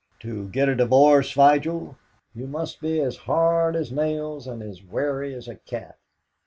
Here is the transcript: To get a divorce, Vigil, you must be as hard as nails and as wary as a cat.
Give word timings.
To 0.21 0.47
get 0.47 0.67
a 0.67 0.73
divorce, 0.75 1.31
Vigil, 1.33 1.95
you 2.33 2.47
must 2.47 2.81
be 2.81 2.99
as 2.99 3.17
hard 3.17 3.75
as 3.75 3.91
nails 3.91 4.47
and 4.47 4.63
as 4.63 4.81
wary 4.83 5.35
as 5.35 5.47
a 5.47 5.57
cat. 5.57 5.99